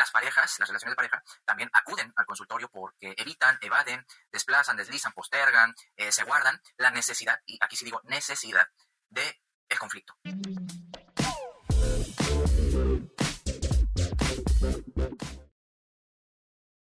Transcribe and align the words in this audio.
las 0.00 0.10
parejas, 0.10 0.56
las 0.58 0.68
relaciones 0.68 0.92
de 0.92 0.96
pareja, 0.96 1.22
también 1.44 1.68
acuden 1.74 2.10
al 2.16 2.24
consultorio 2.24 2.70
porque 2.72 3.14
evitan, 3.18 3.58
evaden, 3.60 4.04
desplazan, 4.32 4.76
deslizan, 4.78 5.12
postergan, 5.12 5.74
eh, 5.94 6.10
se 6.10 6.24
guardan 6.24 6.58
la 6.78 6.90
necesidad, 6.90 7.38
y 7.44 7.58
aquí 7.60 7.76
sí 7.76 7.84
digo 7.84 8.00
necesidad, 8.04 8.66
de 9.10 9.22
el 9.68 9.78
conflicto. 9.78 10.14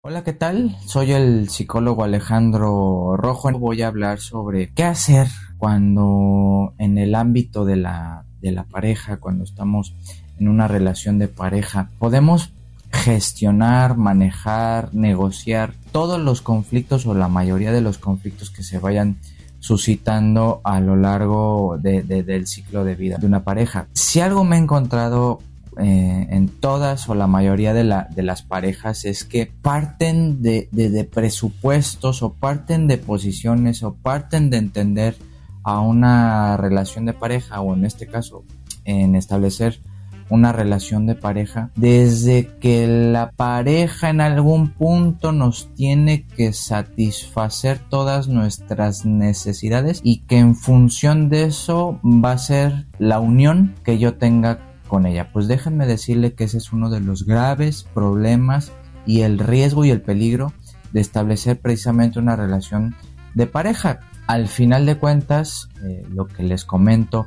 Hola, 0.04 0.22
¿qué 0.24 0.32
tal? 0.32 0.76
Soy 0.86 1.12
el 1.12 1.48
psicólogo 1.48 2.04
Alejandro 2.04 3.16
Rojo. 3.16 3.50
Voy 3.52 3.82
a 3.82 3.88
hablar 3.88 4.20
sobre 4.20 4.72
qué 4.72 4.84
hacer 4.84 5.26
cuando 5.58 6.74
en 6.78 6.98
el 6.98 7.14
ámbito 7.14 7.64
de 7.64 7.76
la, 7.76 8.24
de 8.40 8.52
la 8.52 8.64
pareja, 8.64 9.18
cuando 9.18 9.44
estamos 9.44 9.94
en 10.38 10.48
una 10.48 10.66
relación 10.66 11.18
de 11.18 11.28
pareja, 11.28 11.90
podemos 11.98 12.52
gestionar, 12.92 13.96
manejar, 13.96 14.90
negociar 14.92 15.74
todos 15.90 16.20
los 16.20 16.42
conflictos 16.42 17.06
o 17.06 17.14
la 17.14 17.28
mayoría 17.28 17.72
de 17.72 17.80
los 17.80 17.98
conflictos 17.98 18.50
que 18.50 18.62
se 18.62 18.78
vayan 18.78 19.18
suscitando 19.58 20.60
a 20.64 20.80
lo 20.80 20.96
largo 20.96 21.78
del 21.78 22.46
ciclo 22.46 22.84
de 22.84 22.94
vida 22.94 23.16
de 23.18 23.26
una 23.26 23.44
pareja. 23.44 23.86
Si 23.92 24.20
algo 24.20 24.44
me 24.44 24.56
he 24.56 24.58
encontrado 24.58 25.40
eh, 25.78 26.26
en 26.30 26.48
todas 26.48 27.08
o 27.08 27.14
la 27.14 27.26
mayoría 27.26 27.72
de, 27.72 27.84
las 27.84 28.42
parejas 28.42 29.04
es 29.04 29.24
que 29.24 29.46
parten 29.46 30.42
de, 30.42 30.68
de, 30.70 31.04
presupuestos 31.04 32.22
o 32.22 32.34
parten 32.34 32.88
de 32.88 32.98
posiciones 32.98 33.82
o 33.82 33.94
parten 33.94 34.50
de 34.50 34.58
entender 34.58 35.16
a 35.62 35.80
una 35.80 36.56
relación 36.56 37.06
de 37.06 37.14
pareja 37.14 37.60
o 37.60 37.74
en 37.74 37.84
este 37.84 38.06
caso 38.06 38.44
en 38.84 39.14
establecer 39.14 39.80
una 40.28 40.52
relación 40.52 41.06
de 41.06 41.14
pareja 41.14 41.70
desde 41.76 42.48
que 42.60 42.86
la 42.86 43.30
pareja 43.32 44.10
en 44.10 44.20
algún 44.20 44.70
punto 44.70 45.32
nos 45.32 45.72
tiene 45.74 46.26
que 46.26 46.52
satisfacer 46.52 47.78
todas 47.78 48.28
nuestras 48.28 49.04
necesidades 49.04 50.00
y 50.02 50.20
que 50.20 50.38
en 50.38 50.54
función 50.54 51.28
de 51.28 51.44
eso 51.44 52.00
va 52.04 52.32
a 52.32 52.38
ser 52.38 52.86
la 52.98 53.20
unión 53.20 53.74
que 53.84 53.98
yo 53.98 54.14
tenga 54.14 54.58
con 54.88 55.06
ella. 55.06 55.30
Pues 55.32 55.48
déjenme 55.48 55.86
decirle 55.86 56.34
que 56.34 56.44
ese 56.44 56.58
es 56.58 56.72
uno 56.72 56.90
de 56.90 57.00
los 57.00 57.24
graves 57.24 57.86
problemas 57.94 58.72
y 59.06 59.22
el 59.22 59.38
riesgo 59.38 59.84
y 59.84 59.90
el 59.90 60.02
peligro 60.02 60.52
de 60.92 61.00
establecer 61.00 61.58
precisamente 61.60 62.18
una 62.18 62.36
relación 62.36 62.94
de 63.34 63.46
pareja. 63.46 64.00
Al 64.26 64.48
final 64.48 64.86
de 64.86 64.96
cuentas, 64.96 65.68
eh, 65.82 66.04
lo 66.10 66.26
que 66.26 66.42
les 66.42 66.64
comento 66.64 67.26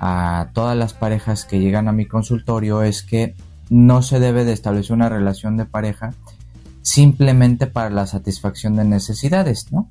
a 0.00 0.48
todas 0.54 0.76
las 0.76 0.94
parejas 0.94 1.44
que 1.44 1.60
llegan 1.60 1.86
a 1.86 1.92
mi 1.92 2.06
consultorio 2.06 2.82
es 2.82 3.02
que 3.02 3.36
no 3.68 4.00
se 4.00 4.18
debe 4.18 4.44
de 4.44 4.54
establecer 4.54 4.94
una 4.94 5.10
relación 5.10 5.58
de 5.58 5.66
pareja 5.66 6.14
simplemente 6.80 7.66
para 7.66 7.90
la 7.90 8.06
satisfacción 8.06 8.76
de 8.76 8.84
necesidades, 8.84 9.70
¿no? 9.70 9.90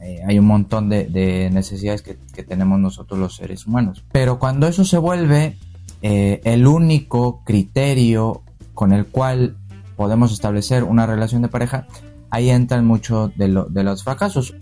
Eh, 0.00 0.20
hay 0.26 0.38
un 0.38 0.46
montón 0.46 0.90
de, 0.90 1.50
necesidades 1.52 2.02
que, 2.02 2.14
tenemos 2.42 2.78
nosotros 2.78 3.18
los 3.18 3.36
seres 3.36 3.66
humanos. 3.66 4.04
Pero 4.12 4.38
cuando 4.38 4.66
eso 4.66 4.84
se 4.84 4.98
vuelve 4.98 5.56
eh, 6.02 6.40
el 6.44 6.66
único 6.66 7.42
criterio 7.44 8.42
con 8.74 8.92
el 8.92 9.06
cual 9.06 9.56
podemos 9.96 10.32
establecer 10.32 10.84
una 10.84 11.06
relación 11.06 11.42
de 11.42 11.48
pareja, 11.48 11.86
ahí 12.30 12.50
entran 12.50 12.86
muchos 12.86 13.36
de, 13.36 13.64
de 13.70 13.84
los 13.84 14.04
fracasos. 14.04 14.54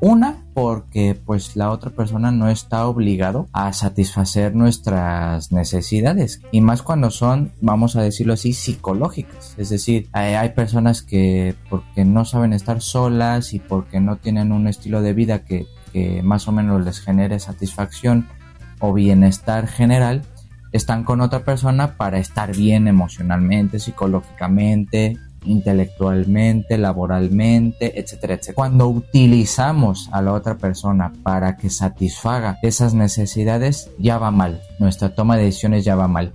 Una, 0.00 0.36
porque 0.60 1.16
pues 1.24 1.54
la 1.54 1.70
otra 1.70 1.90
persona 1.92 2.32
no 2.32 2.48
está 2.48 2.88
obligado 2.88 3.46
a 3.52 3.72
satisfacer 3.72 4.56
nuestras 4.56 5.52
necesidades 5.52 6.42
y 6.50 6.62
más 6.62 6.82
cuando 6.82 7.12
son, 7.12 7.52
vamos 7.60 7.94
a 7.94 8.02
decirlo 8.02 8.32
así, 8.32 8.52
psicológicas. 8.52 9.54
Es 9.56 9.68
decir, 9.68 10.08
hay 10.12 10.48
personas 10.48 11.02
que 11.02 11.54
porque 11.70 12.04
no 12.04 12.24
saben 12.24 12.52
estar 12.52 12.82
solas 12.82 13.54
y 13.54 13.60
porque 13.60 14.00
no 14.00 14.16
tienen 14.16 14.50
un 14.50 14.66
estilo 14.66 15.00
de 15.00 15.12
vida 15.12 15.44
que, 15.44 15.68
que 15.92 16.24
más 16.24 16.48
o 16.48 16.52
menos 16.52 16.84
les 16.84 16.98
genere 16.98 17.38
satisfacción 17.38 18.26
o 18.80 18.92
bienestar 18.92 19.68
general, 19.68 20.22
están 20.72 21.04
con 21.04 21.20
otra 21.20 21.44
persona 21.44 21.96
para 21.96 22.18
estar 22.18 22.56
bien 22.56 22.88
emocionalmente, 22.88 23.78
psicológicamente, 23.78 25.18
intelectualmente, 25.48 26.78
laboralmente, 26.78 27.98
etcétera, 27.98 28.34
etcétera. 28.34 28.54
Cuando 28.54 28.88
utilizamos 28.88 30.08
a 30.12 30.22
la 30.22 30.32
otra 30.32 30.56
persona 30.56 31.12
para 31.22 31.56
que 31.56 31.70
satisfaga 31.70 32.58
esas 32.62 32.94
necesidades, 32.94 33.90
ya 33.98 34.18
va 34.18 34.30
mal. 34.30 34.60
Nuestra 34.78 35.14
toma 35.14 35.36
de 35.36 35.44
decisiones 35.44 35.84
ya 35.84 35.96
va 35.96 36.08
mal. 36.08 36.32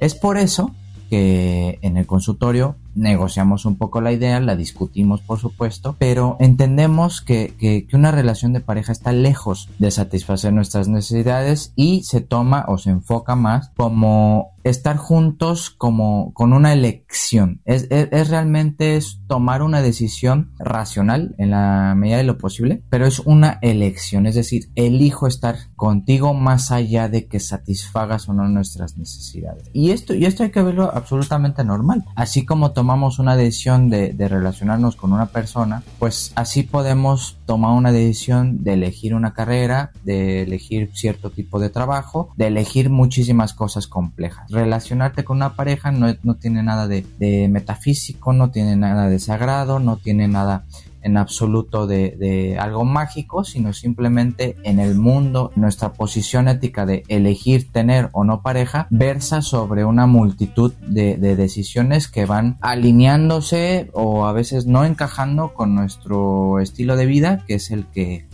Es 0.00 0.14
por 0.14 0.36
eso 0.38 0.74
que 1.10 1.78
en 1.82 1.96
el 1.96 2.06
consultorio 2.06 2.76
negociamos 2.98 3.64
un 3.64 3.76
poco 3.76 4.00
la 4.00 4.12
idea, 4.12 4.40
la 4.40 4.56
discutimos 4.56 5.20
por 5.20 5.38
supuesto, 5.38 5.96
pero 5.98 6.36
entendemos 6.40 7.20
que, 7.20 7.54
que, 7.58 7.86
una 7.92 8.10
relación 8.10 8.52
de 8.52 8.60
pareja 8.60 8.92
está 8.92 9.12
lejos 9.12 9.68
de 9.78 9.90
satisfacer 9.90 10.52
nuestras 10.52 10.88
necesidades 10.88 11.72
y 11.76 12.02
se 12.02 12.20
toma 12.20 12.64
o 12.68 12.78
se 12.78 12.90
enfoca 12.90 13.36
más 13.36 13.70
como 13.76 14.52
estar 14.64 14.96
juntos 14.96 15.70
como 15.70 16.32
con 16.34 16.52
una 16.52 16.72
elección. 16.72 17.60
Es, 17.64 17.86
es, 17.90 18.28
realmente 18.28 18.96
es 18.96 19.20
tomar 19.26 19.62
una 19.62 19.82
decisión 19.82 20.52
racional 20.58 21.34
en 21.38 21.50
la 21.50 21.94
medida 21.96 22.18
de 22.18 22.24
lo 22.24 22.38
posible, 22.38 22.82
pero 22.90 23.06
es 23.06 23.20
una 23.20 23.58
elección. 23.62 24.26
Es 24.26 24.34
decir, 24.34 24.70
elijo 24.74 25.26
estar 25.26 25.56
contigo 25.76 26.34
más 26.34 26.70
allá 26.70 27.08
de 27.08 27.26
que 27.26 27.40
satisfagas 27.40 28.28
o 28.28 28.34
no 28.34 28.48
nuestras 28.48 28.98
necesidades. 28.98 29.70
Y 29.72 29.90
esto, 29.90 30.14
y 30.14 30.24
esto 30.24 30.42
hay 30.42 30.50
que 30.50 30.62
verlo 30.62 30.90
absolutamente 30.92 31.64
normal. 31.64 32.04
Así 32.14 32.44
como 32.44 32.72
tomamos 32.72 33.18
una 33.18 33.36
decisión 33.36 33.88
de, 33.88 34.12
de 34.12 34.28
relacionarnos 34.28 34.96
con 34.96 35.12
una 35.12 35.26
persona, 35.26 35.82
pues 35.98 36.32
así 36.34 36.62
podemos 36.62 37.37
tomar 37.48 37.72
una 37.72 37.92
decisión 37.92 38.62
de 38.62 38.74
elegir 38.74 39.14
una 39.14 39.32
carrera, 39.32 39.90
de 40.04 40.42
elegir 40.42 40.90
cierto 40.92 41.30
tipo 41.30 41.58
de 41.58 41.70
trabajo, 41.70 42.28
de 42.36 42.48
elegir 42.48 42.90
muchísimas 42.90 43.54
cosas 43.54 43.86
complejas. 43.86 44.50
Relacionarte 44.50 45.24
con 45.24 45.38
una 45.38 45.56
pareja 45.56 45.90
no, 45.90 46.14
no 46.22 46.34
tiene 46.34 46.62
nada 46.62 46.86
de, 46.86 47.48
metafísico, 47.48 48.34
no 48.34 48.50
tiene 48.50 48.76
nada 48.76 49.08
de 49.08 49.18
sagrado, 49.18 49.78
no 49.78 49.96
tiene 49.96 50.28
nada 50.28 50.66
en 51.02 51.16
absoluto 51.16 51.86
de, 51.86 52.56
algo 52.60 52.84
mágico, 52.84 53.44
sino 53.44 53.72
simplemente 53.72 54.56
en 54.62 54.78
el 54.78 54.94
mundo, 54.94 55.52
nuestra 55.56 55.92
posición 55.92 56.48
ética 56.48 56.86
de 56.86 57.04
elegir 57.08 57.70
tener 57.70 58.08
o 58.12 58.24
no 58.24 58.42
pareja 58.42 58.86
versa 58.90 59.42
sobre 59.42 59.84
una 59.84 60.06
multitud 60.06 60.72
de, 60.86 61.16
de, 61.16 61.36
decisiones 61.36 62.08
que 62.08 62.26
van 62.26 62.58
alineándose 62.60 63.90
o 63.92 64.26
a 64.26 64.32
veces 64.32 64.66
no 64.66 64.84
encajando 64.84 65.54
con 65.54 65.74
nuestro 65.74 66.60
estilo 66.60 66.96
de 66.96 67.06
vida, 67.06 67.44
que 67.46 67.54
es 67.54 67.70
el 67.70 67.86
que 67.86 68.26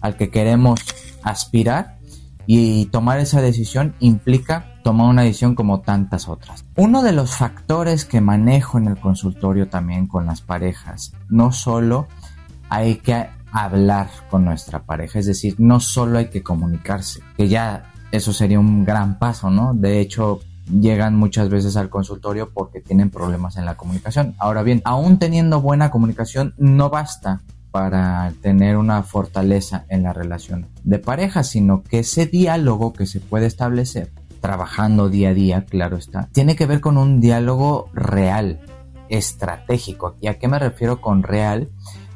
al 0.00 0.16
que 0.16 0.30
queremos 0.30 0.80
aspirar. 1.22 1.96
Y 2.48 2.86
tomar 2.86 3.18
esa 3.18 3.42
decisión 3.42 3.96
implica 3.98 4.75
tomar 4.86 5.08
una 5.08 5.22
decisión 5.22 5.56
como 5.56 5.80
tantas 5.80 6.28
otras. 6.28 6.64
Uno 6.76 7.02
de 7.02 7.10
los 7.10 7.34
factores 7.34 8.04
que 8.04 8.20
manejo 8.20 8.78
en 8.78 8.86
el 8.86 8.96
consultorio 8.96 9.68
también 9.68 10.06
con 10.06 10.26
las 10.26 10.42
parejas, 10.42 11.12
no 11.28 11.50
solo 11.50 12.06
hay 12.68 12.94
que 12.94 13.26
hablar 13.50 14.08
con 14.30 14.44
nuestra 14.44 14.84
pareja, 14.84 15.18
es 15.18 15.26
decir, 15.26 15.56
no 15.58 15.80
solo 15.80 16.18
hay 16.18 16.26
que 16.26 16.44
comunicarse, 16.44 17.18
que 17.36 17.48
ya 17.48 17.92
eso 18.12 18.32
sería 18.32 18.60
un 18.60 18.84
gran 18.84 19.18
paso, 19.18 19.50
¿no? 19.50 19.74
De 19.74 19.98
hecho, 19.98 20.38
llegan 20.70 21.16
muchas 21.16 21.48
veces 21.48 21.76
al 21.76 21.90
consultorio 21.90 22.50
porque 22.54 22.80
tienen 22.80 23.10
problemas 23.10 23.56
en 23.56 23.64
la 23.64 23.76
comunicación. 23.76 24.36
Ahora 24.38 24.62
bien, 24.62 24.82
aún 24.84 25.18
teniendo 25.18 25.60
buena 25.60 25.90
comunicación, 25.90 26.54
no 26.58 26.90
basta 26.90 27.40
para 27.72 28.32
tener 28.40 28.76
una 28.76 29.02
fortaleza 29.02 29.84
en 29.88 30.04
la 30.04 30.12
relación 30.12 30.68
de 30.84 31.00
pareja, 31.00 31.42
sino 31.42 31.82
que 31.82 31.98
ese 31.98 32.26
diálogo 32.26 32.92
que 32.92 33.06
se 33.06 33.18
puede 33.18 33.46
establecer 33.46 34.12
trabajando 34.46 35.08
día 35.08 35.30
a 35.30 35.34
día, 35.34 35.64
claro 35.64 35.96
está, 35.96 36.28
tiene 36.30 36.54
que 36.54 36.66
ver 36.66 36.80
con 36.80 36.98
un 36.98 37.20
diálogo 37.20 37.90
real, 37.92 38.60
estratégico. 39.08 40.14
¿Y 40.20 40.28
a 40.28 40.38
qué 40.38 40.46
me 40.46 40.60
refiero 40.60 41.00
con 41.00 41.24
real? 41.24 41.68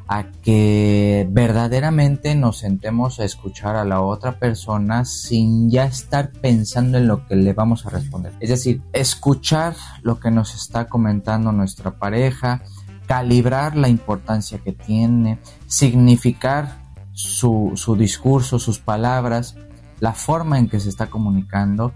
A 0.07 0.31
que 0.41 1.27
verdaderamente 1.29 2.37
nos 2.37 2.59
sentemos 2.59 3.19
a 3.19 3.25
escuchar 3.25 3.75
a 3.75 3.85
la 3.85 4.01
otra 4.01 4.39
persona 4.39 5.05
sin 5.05 5.71
ya 5.71 5.87
estar 5.87 6.31
pensando 6.31 6.99
en 6.99 7.09
lo 7.09 7.27
que 7.27 7.35
le 7.35 7.53
vamos 7.53 7.85
a 7.85 7.91
responder. 7.91 8.33
Es 8.39 8.51
decir, 8.51 8.81
escuchar 8.93 9.75
lo 10.03 10.21
que 10.21 10.31
nos 10.31 10.55
está 10.55 10.87
comentando 10.87 11.51
nuestra 11.51 11.99
pareja, 11.99 12.63
calibrar 13.09 13.77
la 13.77 13.89
importancia 13.89 14.59
que 14.59 14.71
tiene, 14.71 15.41
significar 15.67 16.79
su, 17.11 17.73
su 17.75 17.97
discurso, 17.97 18.61
sus 18.61 18.79
palabras, 18.79 19.57
la 19.99 20.13
forma 20.13 20.61
en 20.61 20.69
que 20.69 20.79
se 20.79 20.91
está 20.91 21.07
comunicando 21.07 21.93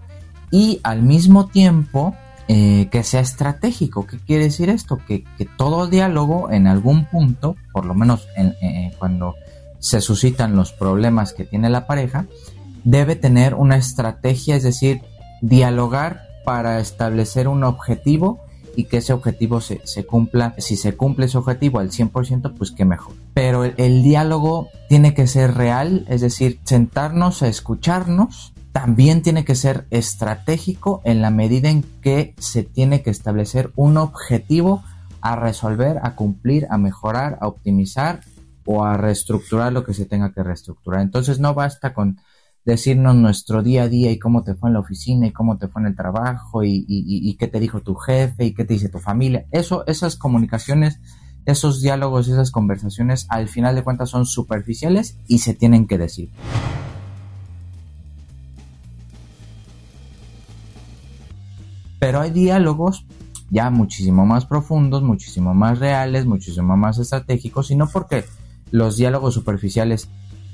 y 0.55 0.79
al 0.83 1.01
mismo 1.01 1.47
tiempo 1.47 2.15
eh, 2.47 2.87
que 2.89 3.03
sea 3.03 3.19
estratégico. 3.19 4.07
¿Qué 4.07 4.19
quiere 4.19 4.45
decir 4.45 4.69
esto? 4.69 5.01
Que, 5.05 5.25
todo 5.57 5.87
diálogo 5.87 6.49
en 6.49 6.65
algún 6.65 7.03
punto, 7.03 7.57
por 7.73 7.85
lo 7.85 7.93
menos 7.93 8.25
eh, 8.37 8.93
cuando 8.97 9.35
se 9.79 9.99
suscitan 9.99 10.55
los 10.55 10.71
problemas 10.71 11.33
que 11.33 11.43
tiene 11.43 11.69
la 11.69 11.87
pareja, 11.87 12.25
debe 12.85 13.17
tener 13.17 13.53
una 13.53 13.75
estrategia, 13.75 14.55
es 14.55 14.63
decir, 14.63 15.01
dialogar 15.41 16.21
para 16.45 16.79
establecer 16.79 17.49
un 17.49 17.65
objetivo 17.65 18.39
y 18.77 18.85
que 18.85 18.97
ese 18.97 19.11
objetivo 19.11 19.59
se, 19.59 19.81
cumpla. 20.05 20.55
Si 20.57 20.77
se 20.77 20.95
cumple 20.95 21.25
ese 21.25 21.37
objetivo 21.37 21.79
al 21.79 21.91
100%, 21.91 22.53
pues 22.57 22.71
qué 22.71 22.85
mejor. 22.85 23.13
Pero 23.33 23.65
el, 23.65 24.03
diálogo 24.03 24.69
tiene 24.87 25.13
que 25.13 25.27
ser 25.27 25.55
real, 25.55 26.05
es 26.07 26.21
decir, 26.21 26.61
sentarnos 26.63 27.41
a 27.41 27.49
escucharnos. 27.49 28.53
También 28.75 29.21
tiene 29.21 29.45
que 29.45 29.55
ser 29.55 29.87
estratégico 29.89 31.01
en 31.05 31.21
la 31.21 31.29
medida 31.29 31.69
en 31.69 31.81
que 32.01 32.35
se 32.39 32.63
tiene 32.63 33.03
que 33.03 33.09
establecer 33.09 33.71
un 33.77 33.95
objetivo 33.95 34.83
a 35.21 35.37
resolver, 35.37 35.99
a 36.03 36.15
cumplir, 36.15 36.67
a 36.69 36.77
mejorar, 36.77 37.37
a 37.39 37.47
optimizar 37.47 38.19
o 38.65 38.83
a 38.83 38.97
reestructurar 38.97 39.71
lo 39.71 39.85
que 39.85 39.93
se 39.93 40.05
tenga 40.05 40.33
que 40.33 40.43
reestructurar. 40.43 40.99
Entonces 40.99 41.39
no 41.39 41.53
basta 41.53 41.93
con 41.93 42.19
decirnos 42.65 43.15
nuestro 43.15 43.63
día 43.63 43.83
a 43.83 43.87
día 43.87 44.11
y 44.11 44.19
cómo 44.19 44.43
te 44.43 44.55
fue 44.55 44.69
en 44.69 44.73
la 44.73 44.81
oficina 44.81 45.25
y 45.25 45.31
cómo 45.31 45.57
te 45.57 45.69
fue 45.69 45.81
en 45.81 45.87
el 45.87 45.95
trabajo 45.95 46.61
y, 46.61 47.37
qué 47.39 47.47
te 47.47 47.61
dijo 47.61 47.79
tu 47.79 47.95
jefe 47.95 48.43
y 48.43 48.53
qué 48.53 48.65
te 48.65 48.73
dice 48.73 48.89
tu 48.89 48.99
familia. 48.99 49.45
Eso, 49.51 49.87
esas 49.87 50.17
comunicaciones, 50.17 50.99
esos 51.45 51.81
diálogos, 51.81 52.27
esas 52.27 52.51
conversaciones, 52.51 53.25
al 53.29 53.47
final 53.47 53.73
de 53.73 53.85
cuentas 53.85 54.09
son 54.09 54.25
superficiales 54.25 55.17
y 55.27 55.39
se 55.39 55.53
tienen 55.53 55.87
que 55.87 55.97
decir. 55.97 56.29
Pero 62.05 62.21
hay 62.21 62.29
diálogos 62.29 63.03
ya 63.49 63.71
muchísimo 63.71 64.27
más 64.27 64.45
profundos, 64.45 65.01
muchísimo 65.01 65.55
más 65.55 65.79
reales, 65.79 66.27
muchísimo 66.27 66.77
más 66.77 66.99
estratégicos, 66.99 67.71
y 67.71 67.75
no 67.75 67.87
porque 67.87 68.25
los 68.69 68.95
diálogos 68.95 69.33
superficiales 69.33 70.07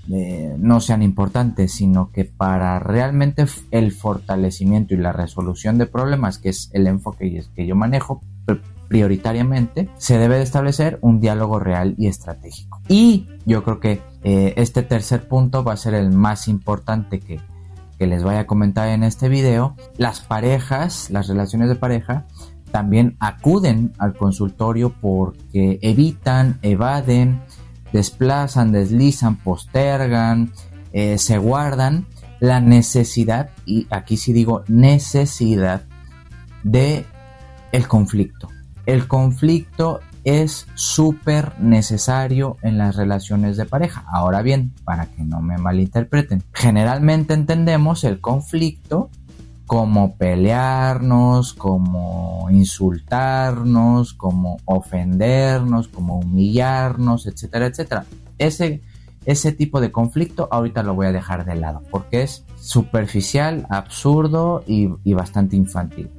eh, 0.09 0.55
no 0.57 0.79
sean 0.79 1.03
importantes, 1.03 1.73
sino 1.73 2.09
que 2.09 2.23
para 2.23 2.79
realmente 2.79 3.47
el 3.71 3.91
fortalecimiento 3.91 4.93
y 4.93 4.97
la 4.99 5.11
resolución 5.11 5.77
de 5.77 5.87
problemas, 5.87 6.37
que 6.37 6.47
es 6.47 6.69
el 6.71 6.87
enfoque 6.87 7.43
que 7.53 7.67
yo 7.67 7.75
manejo 7.75 8.23
prioritariamente, 8.87 9.89
se 9.97 10.17
debe 10.17 10.37
de 10.37 10.43
establecer 10.43 10.99
un 11.01 11.19
diálogo 11.19 11.59
real 11.59 11.95
y 11.97 12.07
estratégico. 12.07 12.79
Y 12.87 13.27
yo 13.45 13.65
creo 13.65 13.81
que 13.81 14.01
eh, 14.23 14.53
este 14.55 14.83
tercer 14.83 15.27
punto 15.27 15.65
va 15.65 15.73
a 15.73 15.77
ser 15.77 15.95
el 15.95 16.13
más 16.13 16.47
importante 16.47 17.19
que, 17.19 17.41
que 18.01 18.07
les 18.07 18.23
voy 18.23 18.33
a 18.33 18.47
comentar 18.47 18.87
en 18.87 19.03
este 19.03 19.29
video. 19.29 19.75
Las 19.95 20.21
parejas, 20.21 21.11
las 21.11 21.27
relaciones 21.27 21.69
de 21.69 21.75
pareja, 21.75 22.25
también 22.71 23.15
acuden 23.19 23.93
al 23.99 24.15
consultorio 24.15 24.91
porque 24.99 25.77
evitan, 25.83 26.57
evaden, 26.63 27.43
desplazan, 27.93 28.71
deslizan, 28.71 29.35
postergan, 29.35 30.51
eh, 30.93 31.19
se 31.19 31.37
guardan 31.37 32.07
la 32.39 32.59
necesidad, 32.59 33.51
y 33.67 33.85
aquí 33.91 34.17
sí 34.17 34.33
digo 34.33 34.63
necesidad, 34.67 35.83
de 36.63 37.05
el 37.71 37.87
conflicto. 37.87 38.47
El 38.87 39.07
conflicto 39.07 39.99
es 40.23 40.67
súper 40.75 41.59
necesario 41.59 42.57
en 42.61 42.77
las 42.77 42.95
relaciones 42.95 43.57
de 43.57 43.65
pareja. 43.65 44.05
Ahora 44.11 44.41
bien, 44.41 44.73
para 44.83 45.07
que 45.07 45.23
no 45.23 45.41
me 45.41 45.57
malinterpreten, 45.57 46.43
generalmente 46.53 47.33
entendemos 47.33 48.03
el 48.03 48.19
conflicto 48.19 49.09
como 49.65 50.17
pelearnos, 50.17 51.53
como 51.53 52.49
insultarnos, 52.51 54.13
como 54.13 54.57
ofendernos, 54.65 55.87
como 55.87 56.19
humillarnos, 56.19 57.25
etcétera, 57.25 57.67
etcétera. 57.67 58.05
Ese, 58.37 58.81
ese 59.25 59.53
tipo 59.53 59.79
de 59.79 59.91
conflicto 59.91 60.49
ahorita 60.51 60.83
lo 60.83 60.93
voy 60.93 61.07
a 61.07 61.13
dejar 61.13 61.45
de 61.45 61.55
lado 61.55 61.83
porque 61.89 62.23
es 62.23 62.43
superficial, 62.59 63.65
absurdo 63.69 64.61
y, 64.67 64.89
y 65.05 65.13
bastante 65.13 65.55
infantil. 65.55 66.09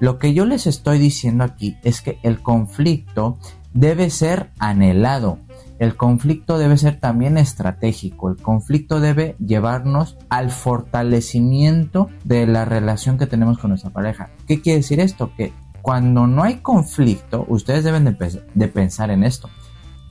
Lo 0.00 0.18
que 0.18 0.34
yo 0.34 0.44
les 0.44 0.66
estoy 0.66 0.98
diciendo 0.98 1.44
aquí 1.44 1.76
es 1.82 2.00
que 2.00 2.18
el 2.22 2.42
conflicto 2.42 3.38
debe 3.72 4.10
ser 4.10 4.50
anhelado, 4.58 5.38
el 5.78 5.96
conflicto 5.96 6.58
debe 6.58 6.78
ser 6.78 6.98
también 6.98 7.36
estratégico, 7.36 8.30
el 8.30 8.36
conflicto 8.36 9.00
debe 9.00 9.36
llevarnos 9.38 10.16
al 10.30 10.50
fortalecimiento 10.50 12.08
de 12.24 12.46
la 12.46 12.64
relación 12.64 13.18
que 13.18 13.26
tenemos 13.26 13.58
con 13.58 13.70
nuestra 13.70 13.90
pareja. 13.90 14.30
¿Qué 14.46 14.60
quiere 14.60 14.78
decir 14.78 15.00
esto? 15.00 15.32
Que 15.36 15.52
cuando 15.82 16.26
no 16.26 16.42
hay 16.42 16.56
conflicto, 16.56 17.44
ustedes 17.48 17.84
deben 17.84 18.04
de, 18.04 18.68
pensar 18.68 19.10
en 19.10 19.22
esto, 19.22 19.48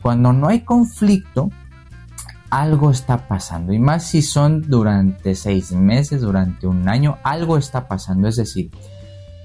cuando 0.01 0.31
no 0.31 0.47
hay 0.47 0.61
conflicto, 0.61 1.49
algo 2.49 2.91
está 2.91 3.27
pasando. 3.27 3.73
Y 3.73 3.79
más 3.79 4.03
si 4.03 4.21
son 4.21 4.61
durante 4.61 5.35
seis 5.35 5.71
meses, 5.73 6.21
durante 6.21 6.67
un 6.67 6.87
año, 6.87 7.17
algo 7.23 7.57
está 7.57 7.87
pasando. 7.87 8.27
Es 8.27 8.35
decir, 8.37 8.71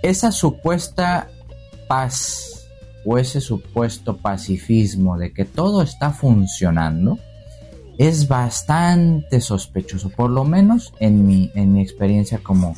esa 0.02 0.32
supuesta 0.32 1.28
paz 1.88 2.68
o 3.04 3.18
ese 3.18 3.40
supuesto 3.40 4.16
pacifismo 4.18 5.16
de 5.16 5.32
que 5.32 5.44
todo 5.44 5.82
está 5.82 6.10
funcionando 6.10 7.18
es 7.98 8.28
bastante 8.28 9.40
sospechoso, 9.40 10.10
por 10.10 10.30
lo 10.30 10.44
menos 10.44 10.92
en 11.00 11.26
mi, 11.26 11.50
en 11.54 11.72
mi 11.72 11.82
experiencia 11.82 12.40
como 12.42 12.74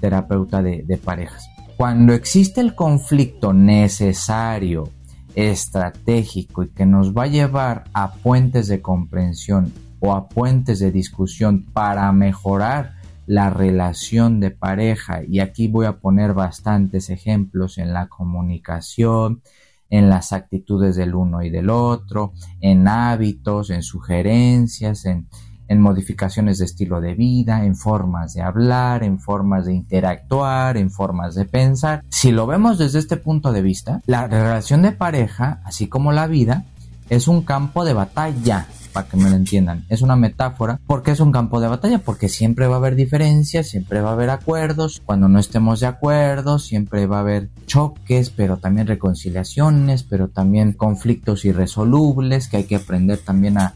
terapeuta 0.00 0.62
de, 0.62 0.82
de 0.82 0.96
parejas. 0.98 1.48
Cuando 1.76 2.12
existe 2.12 2.60
el 2.60 2.74
conflicto 2.74 3.52
necesario, 3.52 4.90
estratégico 5.36 6.62
y 6.62 6.68
que 6.68 6.86
nos 6.86 7.14
va 7.14 7.24
a 7.24 7.28
llevar 7.28 7.84
a 7.92 8.14
puentes 8.14 8.68
de 8.68 8.80
comprensión 8.80 9.72
o 10.00 10.14
a 10.14 10.28
puentes 10.28 10.78
de 10.78 10.90
discusión 10.90 11.66
para 11.72 12.10
mejorar 12.12 12.95
la 13.26 13.50
relación 13.50 14.40
de 14.40 14.50
pareja, 14.50 15.22
y 15.26 15.40
aquí 15.40 15.68
voy 15.68 15.86
a 15.86 15.98
poner 15.98 16.32
bastantes 16.32 17.10
ejemplos 17.10 17.78
en 17.78 17.92
la 17.92 18.08
comunicación, 18.08 19.42
en 19.90 20.08
las 20.08 20.32
actitudes 20.32 20.96
del 20.96 21.14
uno 21.14 21.42
y 21.42 21.50
del 21.50 21.70
otro, 21.70 22.32
en 22.60 22.88
hábitos, 22.88 23.70
en 23.70 23.82
sugerencias, 23.82 25.04
en, 25.04 25.26
modificaciones 25.68 26.58
de 26.58 26.64
estilo 26.64 27.00
de 27.00 27.14
vida, 27.14 27.64
en 27.64 27.74
formas 27.74 28.34
de 28.34 28.42
hablar, 28.42 29.02
en 29.02 29.18
formas 29.18 29.66
de 29.66 29.74
interactuar, 29.74 30.76
en 30.76 30.90
formas 30.90 31.34
de 31.34 31.44
pensar. 31.44 32.04
Si 32.08 32.30
lo 32.30 32.46
vemos 32.46 32.78
desde 32.78 33.00
este 33.00 33.16
punto 33.16 33.52
de 33.52 33.62
vista, 33.62 34.00
la 34.06 34.28
relación 34.28 34.82
de 34.82 34.92
pareja, 34.92 35.60
así 35.64 35.88
como 35.88 36.12
la 36.12 36.28
vida, 36.28 36.64
es 37.10 37.26
un 37.26 37.42
campo 37.42 37.84
de 37.84 37.94
batalla 37.94 38.66
para 38.96 39.08
que 39.08 39.18
me 39.18 39.28
lo 39.28 39.36
entiendan. 39.36 39.84
Es 39.90 40.00
una 40.00 40.16
metáfora 40.16 40.80
porque 40.86 41.10
es 41.10 41.20
un 41.20 41.30
campo 41.30 41.60
de 41.60 41.68
batalla, 41.68 41.98
porque 41.98 42.30
siempre 42.30 42.66
va 42.66 42.76
a 42.76 42.78
haber 42.78 42.96
diferencias, 42.96 43.68
siempre 43.68 44.00
va 44.00 44.08
a 44.08 44.12
haber 44.14 44.30
acuerdos, 44.30 45.02
cuando 45.04 45.28
no 45.28 45.38
estemos 45.38 45.80
de 45.80 45.86
acuerdo, 45.86 46.58
siempre 46.58 47.06
va 47.06 47.18
a 47.18 47.20
haber 47.20 47.50
choques, 47.66 48.30
pero 48.30 48.56
también 48.56 48.86
reconciliaciones, 48.86 50.02
pero 50.02 50.28
también 50.28 50.72
conflictos 50.72 51.44
irresolubles 51.44 52.48
que 52.48 52.56
hay 52.56 52.64
que 52.64 52.76
aprender 52.76 53.18
también 53.18 53.58
a, 53.58 53.74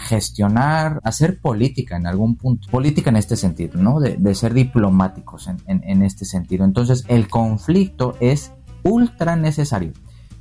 gestionar, 0.00 1.00
a 1.02 1.08
hacer 1.08 1.40
política 1.40 1.96
en 1.96 2.06
algún 2.06 2.36
punto. 2.36 2.68
Política 2.70 3.08
en 3.08 3.16
este 3.16 3.36
sentido, 3.36 3.80
¿no? 3.80 4.00
De, 4.00 4.34
ser 4.34 4.52
diplomáticos 4.52 5.48
en 5.66 6.02
este 6.02 6.26
sentido. 6.26 6.66
Entonces, 6.66 7.06
el 7.08 7.26
conflicto 7.28 8.18
es 8.20 8.52
ultra 8.82 9.34
necesario. 9.34 9.94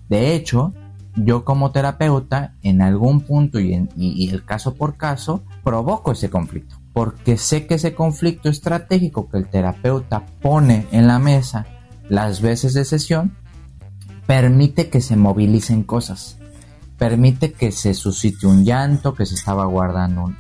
De 0.10 0.36
hecho, 0.36 0.74
yo 1.18 1.44
como 1.44 1.72
terapeuta 1.72 2.54
en 2.62 2.82
algún 2.82 3.22
punto 3.22 3.60
y, 3.60 4.30
el 4.30 4.46
caso 4.46 4.76
por 4.76 4.98
caso 4.98 5.44
provoco 5.64 6.12
ese 6.12 6.30
conflicto. 6.30 6.76
Porque 6.94 7.38
sé 7.38 7.68
que 7.68 7.76
ese 7.76 7.94
conflicto 7.94 8.50
estratégico 8.50 9.30
que 9.30 9.38
el 9.38 9.48
terapeuta 9.48 10.26
pone 10.42 10.88
en 10.92 11.08
la 11.08 11.20
mesa 11.20 11.66
las 12.10 12.42
veces 12.42 12.74
de 12.74 12.86
sesión 12.86 13.36
permite 14.26 14.90
que 14.90 15.02
se 15.02 15.16
movilicen 15.16 15.84
cosas. 15.84 16.38
Permite 16.98 17.54
que 17.54 17.72
se 17.72 17.94
suscite 17.94 18.48
un 18.48 18.66
llanto 18.66 19.14
que 19.14 19.26
se 19.26 19.36
estaba 19.36 19.66
guardando 19.66 20.34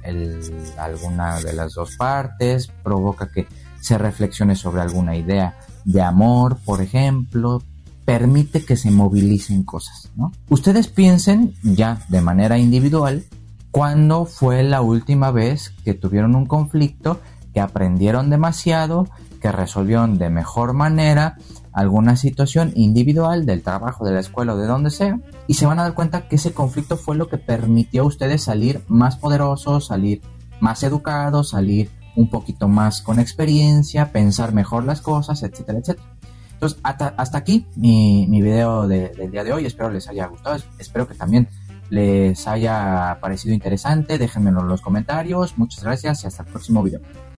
alguna 0.77 1.39
de 1.39 1.53
las 1.53 1.74
dos 1.74 1.96
partes 1.98 2.67
provoca 2.84 3.29
que 3.31 3.48
se 3.79 3.98
reflexione 3.98 4.55
sobre 4.55 4.81
alguna 4.81 5.15
idea 5.15 5.55
de 5.86 6.01
amor 6.01 6.57
por 6.65 6.81
ejemplo 6.81 7.62
permite 8.07 8.63
que 8.63 8.77
se 8.77 8.89
movilicen 8.89 9.63
cosas, 9.63 10.09
¿no? 10.15 10.31
Ustedes 10.47 10.87
piensen 10.87 11.53
ya 11.61 11.99
de 12.07 12.21
manera 12.21 12.57
individual 12.57 13.25
cuándo 13.69 14.23
fue 14.23 14.63
la 14.63 14.79
última 14.79 15.29
vez 15.31 15.73
que 15.83 15.93
tuvieron 15.93 16.33
un 16.33 16.45
conflicto, 16.45 17.19
que 17.53 17.59
aprendieron 17.59 18.29
demasiado, 18.29 19.09
que 19.41 19.51
resolvieron 19.51 20.17
de 20.17 20.29
mejor 20.29 20.71
manera 20.71 21.35
alguna 21.73 22.15
situación 22.15 22.71
individual 22.75 23.45
del 23.45 23.61
trabajo, 23.61 24.05
de 24.05 24.13
la 24.13 24.21
escuela 24.21 24.53
o 24.53 24.57
de 24.57 24.67
donde 24.67 24.89
sea, 24.89 25.19
y 25.45 25.55
se 25.55 25.65
van 25.65 25.77
a 25.79 25.83
dar 25.83 25.93
cuenta 25.93 26.29
que 26.29 26.37
ese 26.37 26.53
conflicto 26.53 26.95
fue 26.95 27.17
lo 27.17 27.27
que 27.27 27.37
permitió 27.37 28.03
a 28.03 28.05
ustedes 28.05 28.41
salir 28.41 28.83
más 28.87 29.17
poderosos, 29.17 29.87
salir 29.87 30.21
más 30.61 30.81
educados, 30.83 31.49
salir 31.49 31.91
un 32.15 32.29
poquito 32.29 32.69
más 32.69 33.01
con 33.01 33.19
experiencia, 33.19 34.13
pensar 34.13 34.53
mejor 34.53 34.85
las 34.85 35.01
cosas, 35.01 35.43
etcétera, 35.43 35.79
etcétera. 35.79 36.16
Entonces, 36.57 36.79
hasta, 36.81 37.13
hasta 37.17 37.37
aquí 37.37 37.67
mi, 37.75 38.25
mi 38.27 38.41
video 38.41 38.87
de, 38.87 39.09
del 39.09 39.29
día 39.29 39.43
de 39.43 39.53
hoy. 39.53 39.67
Espero 39.67 39.91
les 39.91 40.07
haya 40.07 40.25
gustado. 40.25 40.57
Espero 40.79 41.07
que 41.07 41.13
también 41.13 41.47
les 41.91 42.47
haya 42.47 43.19
parecido 43.21 43.53
interesante. 43.53 44.17
Déjenmelo 44.17 44.61
en 44.61 44.67
los 44.67 44.81
comentarios. 44.81 45.55
Muchas 45.59 45.83
gracias 45.83 46.23
y 46.23 46.27
hasta 46.27 46.41
el 46.41 46.49
próximo 46.49 46.81
video. 46.81 47.01